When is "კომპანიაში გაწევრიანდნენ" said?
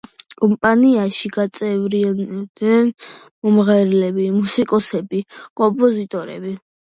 0.43-2.89